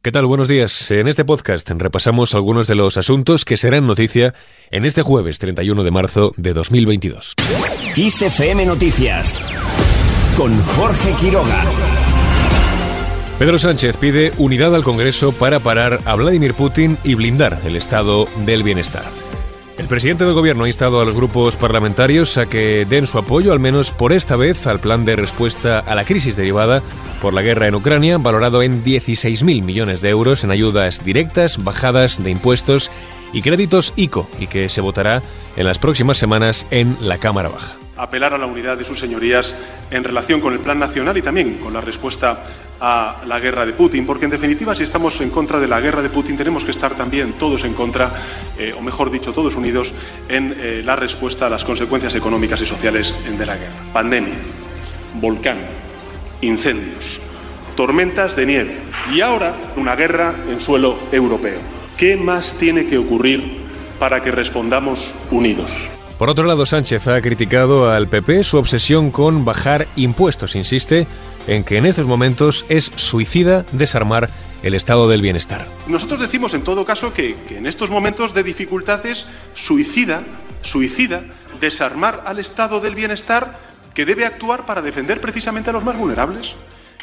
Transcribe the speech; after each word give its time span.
¿Qué 0.00 0.12
tal? 0.12 0.26
Buenos 0.26 0.46
días. 0.46 0.92
En 0.92 1.08
este 1.08 1.24
podcast 1.24 1.68
repasamos 1.68 2.32
algunos 2.32 2.68
de 2.68 2.76
los 2.76 2.96
asuntos 2.96 3.44
que 3.44 3.56
serán 3.56 3.88
noticia 3.88 4.32
en 4.70 4.84
este 4.84 5.02
jueves 5.02 5.40
31 5.40 5.82
de 5.82 5.90
marzo 5.90 6.32
de 6.36 6.52
2022. 6.52 7.34
XFM 7.96 8.64
Noticias 8.64 9.34
con 10.36 10.56
Jorge 10.62 11.12
Quiroga. 11.18 11.64
Pedro 13.40 13.58
Sánchez 13.58 13.96
pide 13.96 14.32
unidad 14.38 14.72
al 14.76 14.84
Congreso 14.84 15.32
para 15.32 15.58
parar 15.58 16.00
a 16.04 16.14
Vladimir 16.14 16.54
Putin 16.54 16.96
y 17.02 17.14
blindar 17.14 17.60
el 17.64 17.74
estado 17.74 18.28
del 18.46 18.62
bienestar. 18.62 19.04
El 19.78 19.86
presidente 19.86 20.24
del 20.24 20.34
gobierno 20.34 20.64
ha 20.64 20.68
instado 20.68 21.00
a 21.00 21.04
los 21.04 21.14
grupos 21.14 21.54
parlamentarios 21.54 22.36
a 22.36 22.46
que 22.46 22.84
den 22.84 23.06
su 23.06 23.16
apoyo, 23.16 23.52
al 23.52 23.60
menos 23.60 23.92
por 23.92 24.12
esta 24.12 24.34
vez, 24.34 24.66
al 24.66 24.80
plan 24.80 25.04
de 25.04 25.14
respuesta 25.14 25.78
a 25.78 25.94
la 25.94 26.04
crisis 26.04 26.34
derivada 26.34 26.82
por 27.22 27.32
la 27.32 27.42
guerra 27.42 27.68
en 27.68 27.76
Ucrania, 27.76 28.18
valorado 28.18 28.62
en 28.62 28.82
16.000 28.82 29.62
millones 29.62 30.00
de 30.00 30.08
euros 30.08 30.42
en 30.42 30.50
ayudas 30.50 31.04
directas, 31.04 31.62
bajadas 31.62 32.22
de 32.22 32.30
impuestos 32.30 32.90
y 33.32 33.40
créditos 33.40 33.92
ICO, 33.94 34.28
y 34.40 34.48
que 34.48 34.68
se 34.68 34.80
votará 34.80 35.22
en 35.56 35.64
las 35.64 35.78
próximas 35.78 36.18
semanas 36.18 36.66
en 36.72 36.96
la 37.00 37.18
Cámara 37.18 37.48
Baja 37.48 37.87
apelar 37.98 38.32
a 38.32 38.38
la 38.38 38.46
unidad 38.46 38.78
de 38.78 38.84
sus 38.84 38.98
señorías 38.98 39.54
en 39.90 40.04
relación 40.04 40.40
con 40.40 40.52
el 40.52 40.60
plan 40.60 40.78
nacional 40.78 41.16
y 41.18 41.22
también 41.22 41.58
con 41.58 41.72
la 41.72 41.80
respuesta 41.80 42.44
a 42.80 43.22
la 43.26 43.40
guerra 43.40 43.66
de 43.66 43.72
Putin, 43.72 44.06
porque 44.06 44.26
en 44.26 44.30
definitiva 44.30 44.74
si 44.74 44.84
estamos 44.84 45.20
en 45.20 45.30
contra 45.30 45.58
de 45.58 45.66
la 45.66 45.80
guerra 45.80 46.00
de 46.00 46.10
Putin 46.10 46.36
tenemos 46.36 46.64
que 46.64 46.70
estar 46.70 46.94
también 46.94 47.32
todos 47.32 47.64
en 47.64 47.74
contra, 47.74 48.12
eh, 48.56 48.74
o 48.76 48.80
mejor 48.80 49.10
dicho, 49.10 49.32
todos 49.32 49.56
unidos 49.56 49.92
en 50.28 50.54
eh, 50.56 50.82
la 50.84 50.94
respuesta 50.94 51.46
a 51.46 51.50
las 51.50 51.64
consecuencias 51.64 52.14
económicas 52.14 52.60
y 52.60 52.66
sociales 52.66 53.14
de 53.36 53.46
la 53.46 53.56
guerra. 53.56 53.74
Pandemia, 53.92 54.34
volcán, 55.14 55.58
incendios, 56.40 57.20
tormentas 57.76 58.36
de 58.36 58.46
nieve 58.46 58.78
y 59.12 59.20
ahora 59.20 59.54
una 59.76 59.96
guerra 59.96 60.34
en 60.48 60.60
suelo 60.60 60.98
europeo. 61.10 61.58
¿Qué 61.96 62.16
más 62.16 62.54
tiene 62.54 62.86
que 62.86 62.98
ocurrir 62.98 63.58
para 63.98 64.22
que 64.22 64.30
respondamos 64.30 65.14
unidos? 65.32 65.90
Por 66.18 66.30
otro 66.30 66.46
lado, 66.46 66.66
Sánchez 66.66 67.06
ha 67.06 67.20
criticado 67.20 67.92
al 67.92 68.08
PP 68.08 68.42
su 68.42 68.58
obsesión 68.58 69.12
con 69.12 69.44
bajar 69.44 69.86
impuestos. 69.94 70.56
Insiste 70.56 71.06
en 71.46 71.62
que 71.62 71.76
en 71.76 71.86
estos 71.86 72.08
momentos 72.08 72.66
es 72.68 72.90
suicida 72.96 73.64
desarmar 73.70 74.28
el 74.64 74.74
estado 74.74 75.08
del 75.08 75.22
bienestar. 75.22 75.68
Nosotros 75.86 76.18
decimos 76.18 76.54
en 76.54 76.64
todo 76.64 76.84
caso 76.84 77.14
que, 77.14 77.36
en 77.50 77.66
estos 77.66 77.90
momentos 77.90 78.34
de 78.34 78.42
dificultades 78.42 79.26
suicida, 79.54 80.24
suicida 80.62 81.22
desarmar 81.60 82.24
al 82.26 82.40
estado 82.40 82.80
del 82.80 82.96
bienestar 82.96 83.56
que 83.94 84.04
debe 84.04 84.26
actuar 84.26 84.66
para 84.66 84.82
defender 84.82 85.20
precisamente 85.20 85.70
a 85.70 85.72
los 85.72 85.84
más 85.84 85.96
vulnerables, 85.96 86.54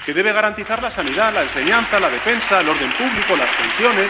que 0.06 0.14
debe 0.14 0.34
garantizar 0.34 0.84
la 0.84 0.92
sanidad, 0.92 1.34
la 1.34 1.44
enseñanza, 1.44 2.02
la 2.02 2.10
defensa, 2.10 2.60
el 2.60 2.68
orden 2.68 2.92
público, 2.92 3.38
las 3.38 3.50
pensiones, 3.52 4.10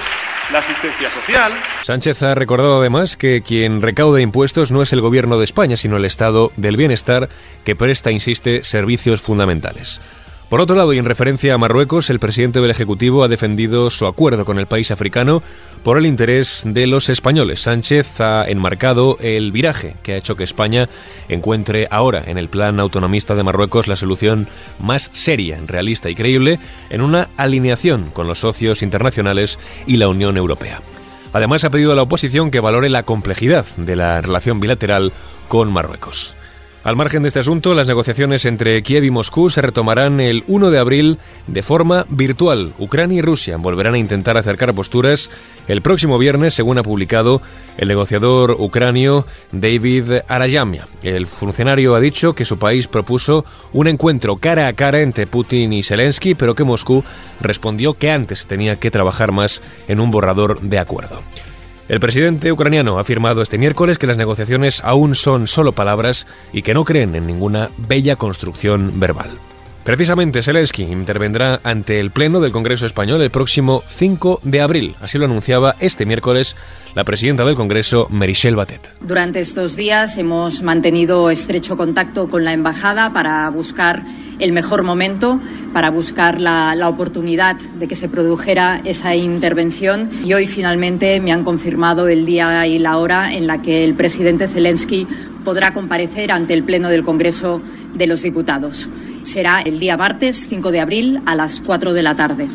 la 0.51 0.59
asistencia 0.59 1.09
social. 1.09 1.53
Sánchez 1.81 2.21
ha 2.23 2.35
recordado 2.35 2.79
además 2.79 3.17
que 3.17 3.41
quien 3.41 3.81
recauda 3.81 4.21
impuestos 4.21 4.71
no 4.71 4.81
es 4.81 4.93
el 4.93 5.01
gobierno 5.01 5.37
de 5.37 5.43
España, 5.43 5.77
sino 5.77 5.97
el 5.97 6.05
Estado 6.05 6.51
del 6.55 6.77
Bienestar, 6.77 7.29
que 7.63 7.75
presta, 7.75 8.11
insiste, 8.11 8.63
servicios 8.63 9.21
fundamentales. 9.21 10.01
Por 10.49 10.61
otro 10.61 10.75
lado, 10.75 10.93
y 10.93 10.99
en 10.99 11.05
referencia 11.05 11.55
a 11.55 11.57
Marruecos, 11.57 12.11
el 12.11 12.19
presidente 12.19 12.61
del 12.61 12.69
Ejecutivo 12.69 13.23
ha 13.23 13.27
defendido 13.27 13.89
su 13.89 14.05
acuerdo 14.05 14.45
con 14.45 14.59
el 14.59 14.67
país 14.67 14.91
africano 14.91 15.41
por 15.83 15.97
el 15.97 16.05
interés 16.05 16.61
de 16.65 16.85
los 16.85 17.09
españoles. 17.09 17.61
Sánchez 17.61 18.21
ha 18.21 18.45
enmarcado 18.47 19.17
el 19.21 19.51
viraje 19.51 19.95
que 20.03 20.13
ha 20.13 20.17
hecho 20.17 20.35
que 20.35 20.43
España 20.43 20.87
encuentre 21.29 21.87
ahora 21.89 22.23
en 22.27 22.37
el 22.37 22.47
plan 22.47 22.79
autonomista 22.79 23.33
de 23.33 23.41
Marruecos 23.41 23.87
la 23.87 23.95
solución 23.95 24.47
más 24.79 25.09
seria, 25.13 25.59
realista 25.65 26.11
y 26.11 26.15
creíble 26.15 26.59
en 26.91 27.01
una 27.01 27.29
alineación 27.37 28.11
con 28.11 28.27
los 28.27 28.39
socios 28.39 28.83
internacionales 28.83 29.57
y 29.87 29.97
la 29.97 30.09
Unión 30.09 30.37
Europea. 30.37 30.79
Además, 31.33 31.63
ha 31.63 31.71
pedido 31.71 31.91
a 31.91 31.95
la 31.95 32.03
oposición 32.03 32.51
que 32.51 32.59
valore 32.59 32.89
la 32.89 33.03
complejidad 33.03 33.65
de 33.77 33.95
la 33.95 34.21
relación 34.21 34.59
bilateral 34.59 35.11
con 35.47 35.73
Marruecos. 35.73 36.35
Al 36.85 36.95
margen 36.95 37.23
de 37.23 37.29
este 37.29 37.39
asunto, 37.39 37.73
las 37.73 37.87
negociaciones 37.87 38.45
entre 38.45 38.83
Kiev 38.83 39.05
y 39.05 39.09
Moscú 39.09 39.49
se 39.49 39.63
retomarán 39.63 40.19
el 40.19 40.43
1 40.45 40.69
de 40.69 40.77
abril 40.77 41.17
de 41.47 41.63
forma 41.63 42.05
virtual. 42.09 42.73
Ucrania 42.77 43.17
y 43.17 43.21
Rusia 43.23 43.57
volverán 43.57 43.95
a 43.95 43.97
intentar 43.97 44.37
acercar 44.37 44.71
posturas 44.75 45.31
el 45.67 45.81
próximo 45.81 46.19
viernes, 46.19 46.53
según 46.53 46.77
ha 46.77 46.83
publicado 46.83 47.41
el 47.79 47.87
negociador 47.87 48.51
ucranio 48.59 49.25
David 49.51 50.19
Arayamia. 50.27 50.87
El 51.01 51.25
funcionario 51.25 51.95
ha 51.95 51.99
dicho 51.99 52.35
que 52.35 52.45
su 52.45 52.59
país 52.59 52.87
propuso 52.87 53.45
un 53.73 53.87
encuentro 53.87 54.35
cara 54.35 54.67
a 54.67 54.73
cara 54.73 55.01
entre 55.01 55.25
Putin 55.25 55.73
y 55.73 55.81
Zelensky, 55.81 56.35
pero 56.35 56.53
que 56.53 56.65
Moscú 56.65 57.03
respondió 57.41 57.95
que 57.95 58.11
antes 58.11 58.45
tenía 58.45 58.75
que 58.75 58.91
trabajar 58.91 59.31
más 59.31 59.63
en 59.87 59.99
un 59.99 60.11
borrador 60.11 60.61
de 60.61 60.77
acuerdo. 60.77 61.19
El 61.87 61.99
presidente 61.99 62.51
ucraniano 62.51 62.97
ha 62.97 63.01
afirmado 63.01 63.43
este 63.43 63.59
miércoles 63.59 63.99
que 63.99 64.07
las 64.07 64.17
negociaciones 64.17 64.81
aún 64.83 65.13
son 65.13 65.45
solo 65.45 65.73
palabras 65.73 66.25
y 66.51 66.63
que 66.63 66.73
no 66.73 66.83
creen 66.83 67.15
en 67.15 67.27
ninguna 67.27 67.69
bella 67.77 68.15
construcción 68.15 68.99
verbal. 68.99 69.29
Precisamente 69.85 70.41
Zelensky 70.41 70.81
intervendrá 70.81 71.59
ante 71.61 71.99
el 71.99 72.09
Pleno 72.09 72.39
del 72.41 72.51
Congreso 72.51 72.87
Español 72.87 73.21
el 73.21 73.29
próximo 73.29 73.83
5 73.85 74.39
de 74.41 74.59
abril. 74.59 74.95
Así 74.99 75.19
lo 75.19 75.25
anunciaba 75.25 75.75
este 75.79 76.07
miércoles 76.07 76.55
la 76.95 77.03
presidenta 77.03 77.45
del 77.45 77.53
Congreso, 77.53 78.07
Merichel 78.09 78.55
Batet. 78.55 78.91
Durante 78.99 79.39
estos 79.39 79.75
días 79.75 80.17
hemos 80.17 80.63
mantenido 80.63 81.29
estrecho 81.29 81.77
contacto 81.77 82.27
con 82.27 82.43
la 82.43 82.53
embajada 82.53 83.13
para 83.13 83.47
buscar 83.51 84.01
el 84.39 84.53
mejor 84.53 84.81
momento, 84.81 85.39
para 85.71 85.91
buscar 85.91 86.41
la, 86.41 86.73
la 86.73 86.89
oportunidad 86.89 87.55
de 87.55 87.87
que 87.87 87.95
se 87.95 88.09
produjera 88.09 88.81
esa 88.85 89.15
intervención 89.15 90.09
y 90.23 90.33
hoy 90.33 90.47
finalmente 90.47 91.21
me 91.21 91.31
han 91.31 91.43
confirmado 91.43 92.07
el 92.07 92.25
día 92.25 92.65
y 92.65 92.79
la 92.79 92.97
hora 92.97 93.35
en 93.35 93.45
la 93.45 93.61
que 93.61 93.83
el 93.83 93.93
presidente 93.93 94.47
Zelensky 94.47 95.05
podrá 95.43 95.73
comparecer 95.73 96.31
ante 96.31 96.53
el 96.53 96.63
Pleno 96.63 96.89
del 96.89 97.03
Congreso 97.03 97.61
de 97.93 98.07
los 98.07 98.23
Diputados. 98.23 98.89
Será 99.25 99.61
el 99.61 99.79
día 99.79 99.97
martes 99.97 100.45
5 100.49 100.71
de 100.71 100.79
abril 100.79 101.19
a 101.25 101.33
las 101.33 101.59
4 101.59 101.93
de 101.93 102.03
la 102.03 102.15
tarde. 102.15 102.47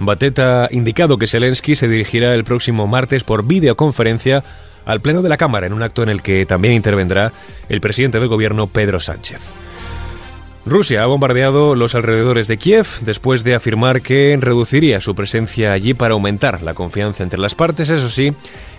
Batet 0.00 0.38
ha 0.40 0.68
indicado 0.72 1.18
que 1.18 1.28
Zelensky 1.28 1.76
se 1.76 1.88
dirigirá 1.88 2.34
el 2.34 2.42
próximo 2.42 2.88
martes 2.88 3.22
por 3.22 3.46
videoconferencia 3.46 4.42
al 4.84 5.00
Pleno 5.00 5.22
de 5.22 5.28
la 5.28 5.36
Cámara, 5.36 5.68
en 5.68 5.72
un 5.72 5.82
acto 5.82 6.02
en 6.02 6.08
el 6.08 6.22
que 6.22 6.44
también 6.44 6.74
intervendrá 6.74 7.32
el 7.68 7.80
presidente 7.80 8.18
del 8.18 8.28
Gobierno, 8.28 8.66
Pedro 8.66 8.98
Sánchez. 8.98 9.52
Rusia 10.68 11.04
ha 11.04 11.06
bombardeado 11.06 11.76
los 11.76 11.94
alrededores 11.94 12.48
de 12.48 12.56
Kiev 12.56 12.88
después 13.02 13.44
de 13.44 13.54
afirmar 13.54 14.02
que 14.02 14.36
reduciría 14.40 14.98
su 15.00 15.14
presencia 15.14 15.72
allí 15.72 15.94
para 15.94 16.14
aumentar 16.14 16.60
la 16.64 16.74
confianza 16.74 17.22
entre 17.22 17.38
las 17.38 17.54
partes. 17.54 17.88
Eso 17.88 18.08
sí, 18.08 18.32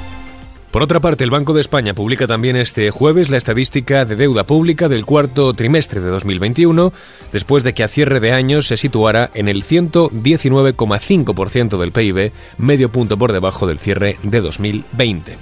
Por 0.71 0.81
otra 0.83 0.99
parte, 1.01 1.25
el 1.25 1.29
Banco 1.29 1.53
de 1.53 1.59
España 1.59 1.93
publica 1.93 2.27
también 2.27 2.55
este 2.55 2.91
jueves 2.91 3.29
la 3.29 3.35
estadística 3.35 4.05
de 4.05 4.15
deuda 4.15 4.45
pública 4.45 4.87
del 4.87 5.05
cuarto 5.05 5.53
trimestre 5.53 5.99
de 5.99 6.07
2021, 6.07 6.93
después 7.33 7.65
de 7.65 7.73
que 7.73 7.83
a 7.83 7.89
cierre 7.89 8.21
de 8.21 8.31
año 8.31 8.61
se 8.61 8.77
situara 8.77 9.29
en 9.33 9.49
el 9.49 9.65
119,5% 9.65 11.77
del 11.77 11.91
PIB, 11.91 12.31
medio 12.57 12.89
punto 12.89 13.17
por 13.17 13.33
debajo 13.33 13.67
del 13.67 13.79
cierre 13.79 14.17
de 14.23 14.39
2020. 14.39 15.37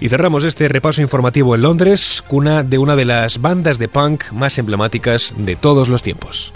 Y 0.00 0.08
cerramos 0.08 0.44
este 0.44 0.66
repaso 0.68 1.02
informativo 1.02 1.54
en 1.54 1.60
Londres, 1.60 2.24
cuna 2.26 2.62
de 2.62 2.78
una 2.78 2.96
de 2.96 3.04
las 3.04 3.42
bandas 3.42 3.78
de 3.78 3.88
punk 3.88 4.32
más 4.32 4.58
emblemáticas 4.58 5.34
de 5.36 5.56
todos 5.56 5.90
los 5.90 6.02
tiempos. 6.02 6.50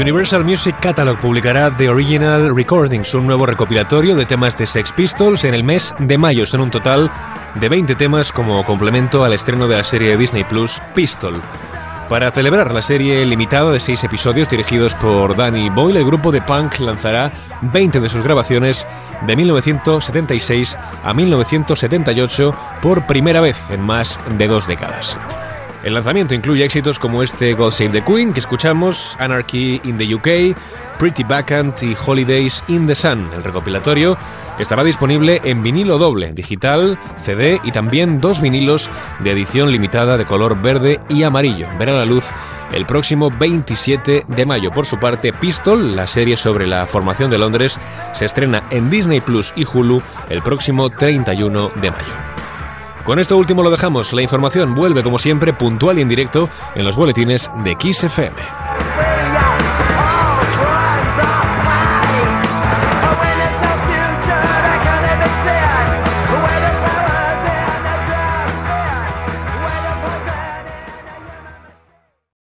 Universal 0.00 0.44
Music 0.44 0.76
Catalog 0.80 1.18
publicará 1.18 1.70
The 1.76 1.90
Original 1.90 2.56
Recordings, 2.56 3.12
un 3.12 3.26
nuevo 3.26 3.44
recopilatorio 3.44 4.16
de 4.16 4.24
temas 4.24 4.56
de 4.56 4.64
Sex 4.64 4.92
Pistols 4.92 5.44
en 5.44 5.52
el 5.52 5.62
mes 5.62 5.94
de 5.98 6.16
mayo. 6.16 6.46
Son 6.46 6.62
un 6.62 6.70
total 6.70 7.10
de 7.56 7.68
20 7.68 7.94
temas 7.96 8.32
como 8.32 8.64
complemento 8.64 9.24
al 9.24 9.34
estreno 9.34 9.68
de 9.68 9.76
la 9.76 9.84
serie 9.84 10.10
de 10.10 10.16
Disney 10.16 10.44
Plus 10.44 10.80
Pistol. 10.94 11.42
Para 12.08 12.30
celebrar 12.30 12.72
la 12.72 12.80
serie 12.80 13.26
limitada 13.26 13.70
de 13.72 13.78
seis 13.78 14.02
episodios 14.02 14.48
dirigidos 14.48 14.94
por 14.94 15.36
Danny 15.36 15.68
Boyle, 15.68 15.98
el 15.98 16.06
grupo 16.06 16.32
de 16.32 16.40
punk 16.40 16.80
lanzará 16.80 17.30
20 17.60 18.00
de 18.00 18.08
sus 18.08 18.22
grabaciones 18.22 18.86
de 19.26 19.36
1976 19.36 20.78
a 21.04 21.12
1978 21.12 22.56
por 22.80 23.06
primera 23.06 23.42
vez 23.42 23.68
en 23.68 23.82
más 23.82 24.18
de 24.38 24.48
dos 24.48 24.66
décadas. 24.66 25.18
El 25.82 25.94
lanzamiento 25.94 26.34
incluye 26.34 26.64
éxitos 26.64 26.98
como 26.98 27.22
este 27.22 27.54
God 27.54 27.70
Save 27.70 27.90
the 27.90 28.04
Queen 28.04 28.34
que 28.34 28.40
escuchamos, 28.40 29.16
Anarchy 29.18 29.80
in 29.84 29.96
the 29.96 30.14
UK, 30.14 30.54
Pretty 30.98 31.24
Backhand 31.24 31.74
y 31.82 31.96
Holidays 32.06 32.62
in 32.68 32.86
the 32.86 32.94
Sun. 32.94 33.30
El 33.32 33.42
recopilatorio 33.42 34.16
estará 34.58 34.84
disponible 34.84 35.40
en 35.42 35.62
vinilo 35.62 35.96
doble, 35.96 36.34
digital, 36.34 36.98
CD 37.16 37.58
y 37.64 37.72
también 37.72 38.20
dos 38.20 38.42
vinilos 38.42 38.90
de 39.20 39.30
edición 39.30 39.72
limitada 39.72 40.18
de 40.18 40.26
color 40.26 40.60
verde 40.60 41.00
y 41.08 41.22
amarillo. 41.22 41.66
Verá 41.78 41.94
la 41.94 42.04
luz 42.04 42.24
el 42.72 42.84
próximo 42.84 43.30
27 43.30 44.24
de 44.28 44.46
mayo. 44.46 44.70
Por 44.70 44.84
su 44.84 44.98
parte, 44.98 45.32
Pistol, 45.32 45.96
la 45.96 46.06
serie 46.06 46.36
sobre 46.36 46.66
la 46.66 46.86
formación 46.86 47.30
de 47.30 47.38
Londres, 47.38 47.78
se 48.12 48.26
estrena 48.26 48.64
en 48.70 48.90
Disney 48.90 49.20
Plus 49.22 49.54
y 49.56 49.64
Hulu 49.64 50.02
el 50.28 50.42
próximo 50.42 50.90
31 50.90 51.70
de 51.80 51.90
mayo. 51.90 52.29
Con 53.04 53.18
esto 53.18 53.36
último 53.36 53.62
lo 53.62 53.70
dejamos. 53.70 54.12
La 54.12 54.22
información 54.22 54.74
vuelve 54.74 55.02
como 55.02 55.18
siempre 55.18 55.52
puntual 55.52 55.98
y 55.98 56.02
en 56.02 56.08
directo 56.08 56.48
en 56.74 56.84
los 56.84 56.96
boletines 56.96 57.50
de 57.64 57.76
XFM. 57.80 58.69